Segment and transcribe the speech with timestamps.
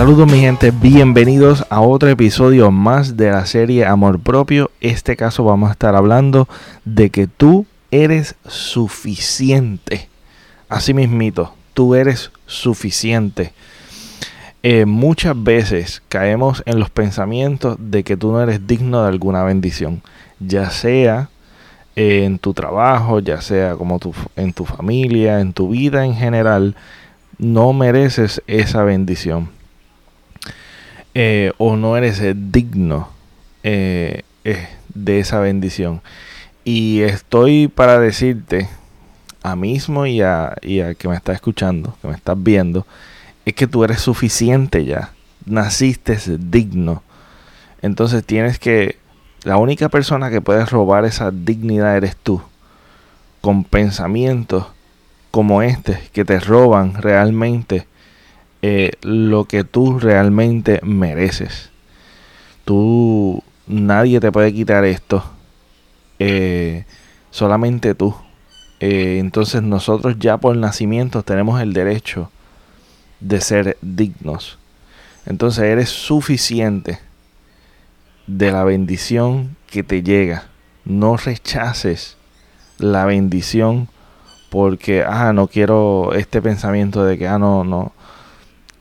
[0.00, 4.70] Saludos mi gente, bienvenidos a otro episodio más de la serie Amor Propio.
[4.80, 6.48] Este caso vamos a estar hablando
[6.86, 10.08] de que tú eres suficiente.
[10.70, 13.52] Así mismito, tú eres suficiente.
[14.62, 19.42] Eh, muchas veces caemos en los pensamientos de que tú no eres digno de alguna
[19.44, 20.00] bendición,
[20.38, 21.28] ya sea
[21.94, 24.00] eh, en tu trabajo, ya sea como
[24.36, 26.74] en tu familia, en tu vida en general,
[27.36, 29.59] no mereces esa bendición.
[31.14, 32.22] Eh, o no eres
[32.52, 33.08] digno
[33.62, 34.24] de
[35.18, 36.00] esa bendición.
[36.64, 38.68] Y estoy para decirte
[39.42, 42.86] a mismo y a, y que me está escuchando, que me estás viendo,
[43.44, 45.12] es que tú eres suficiente ya.
[45.46, 47.02] Naciste digno.
[47.82, 48.98] Entonces tienes que...
[49.42, 52.42] La única persona que puedes robar esa dignidad eres tú.
[53.40, 54.66] Con pensamientos
[55.30, 57.86] como este que te roban realmente
[58.62, 61.70] eh, lo que tú realmente mereces.
[62.64, 65.24] Tú, nadie te puede quitar esto.
[66.18, 66.84] Eh,
[67.30, 68.14] solamente tú.
[68.80, 72.30] Eh, entonces nosotros ya por nacimiento tenemos el derecho
[73.20, 74.58] de ser dignos.
[75.26, 76.98] Entonces eres suficiente
[78.26, 80.44] de la bendición que te llega.
[80.84, 82.16] No rechaces
[82.78, 83.88] la bendición
[84.50, 87.92] porque, ah, no quiero este pensamiento de que, ah, no, no,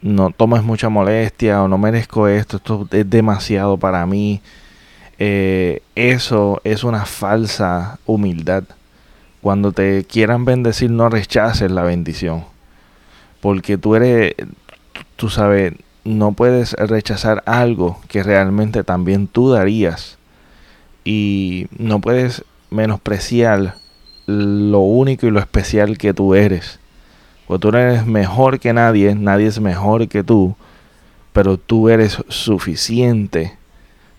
[0.00, 4.40] no tomes mucha molestia o no merezco esto, esto es demasiado para mí.
[5.18, 8.64] Eh, eso es una falsa humildad.
[9.40, 12.44] Cuando te quieran bendecir, no rechaces la bendición.
[13.40, 14.34] Porque tú eres,
[15.16, 20.18] tú sabes, no puedes rechazar algo que realmente también tú darías.
[21.04, 23.74] Y no puedes menospreciar
[24.26, 26.78] lo único y lo especial que tú eres.
[27.48, 30.54] Porque tú eres mejor que nadie, nadie es mejor que tú,
[31.32, 33.56] pero tú eres suficiente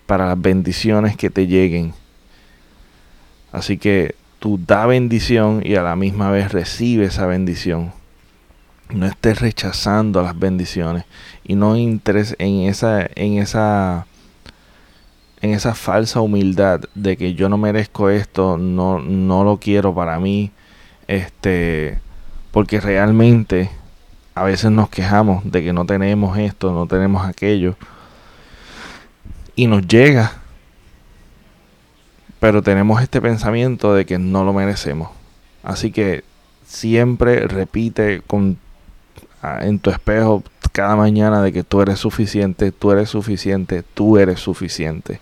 [0.06, 1.94] para las bendiciones que te lleguen.
[3.52, 7.92] Así que tú da bendición y a la misma vez recibe esa bendición.
[8.92, 11.04] No estés rechazando las bendiciones
[11.44, 14.06] y no entres en esa, en esa,
[15.40, 20.18] en esa falsa humildad de que yo no merezco esto, no, no lo quiero para
[20.18, 20.50] mí,
[21.06, 22.00] este,
[22.52, 23.70] porque realmente
[24.34, 27.76] a veces nos quejamos de que no tenemos esto, no tenemos aquello,
[29.54, 30.32] y nos llega,
[32.38, 35.10] pero tenemos este pensamiento de que no lo merecemos.
[35.62, 36.24] Así que
[36.64, 38.56] siempre repite con,
[39.60, 44.40] en tu espejo cada mañana de que tú eres suficiente, tú eres suficiente, tú eres
[44.40, 45.20] suficiente.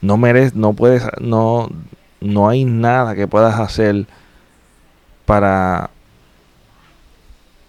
[0.00, 1.68] No mereces, no puedes, no,
[2.20, 4.06] no hay nada que puedas hacer
[5.24, 5.90] para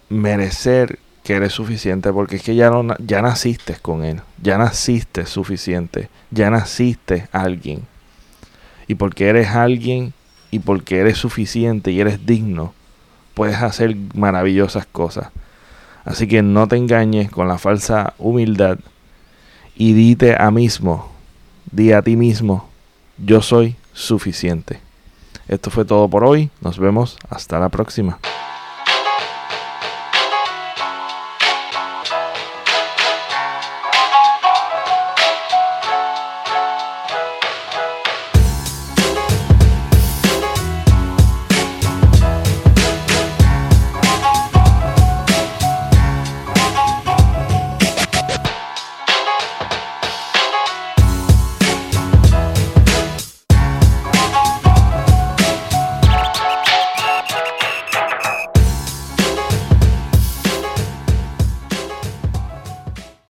[0.08, 5.26] merecer que eres suficiente porque es que ya, no, ya naciste con Él, ya naciste
[5.26, 7.82] suficiente, ya naciste alguien.
[8.86, 10.14] Y porque eres alguien
[10.50, 12.72] y porque eres suficiente y eres digno,
[13.34, 15.28] puedes hacer maravillosas cosas.
[16.04, 18.78] Así que no te engañes con la falsa humildad
[19.76, 21.12] y dite a mismo,
[21.70, 22.68] di a ti mismo,
[23.18, 24.80] yo soy suficiente.
[25.46, 28.18] Esto fue todo por hoy, nos vemos hasta la próxima.